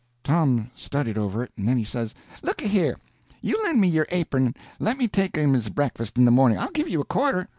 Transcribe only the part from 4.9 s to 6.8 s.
me take him his breakfast in the morning. I'll